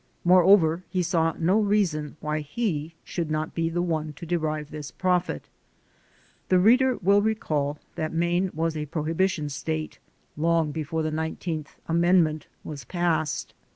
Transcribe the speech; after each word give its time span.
Moreover, 0.25 0.83
he 0.89 1.03
saw 1.03 1.35
no 1.37 1.59
reason 1.59 2.17
why 2.21 2.39
he 2.39 2.95
should 3.03 3.29
not 3.29 3.53
be 3.53 3.69
the 3.69 3.83
one 3.83 4.13
to 4.13 4.25
derive 4.25 4.71
this 4.71 4.89
benefit. 4.89 5.47
The 6.49 6.57
reader 6.57 6.97
will 7.03 7.21
recall 7.21 7.77
that 7.93 8.11
Maine 8.11 8.49
was 8.55 8.75
a 8.75 8.87
prohibi 8.87 9.29
tion 9.29 9.49
state 9.49 9.99
long 10.35 10.71
before 10.71 11.03
the 11.03 11.11
Nineteenth 11.11 11.75
Amendment 11.87 12.47
was 12.63 12.83
passed. 12.83 13.53